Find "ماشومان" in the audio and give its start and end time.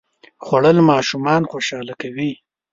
0.89-1.41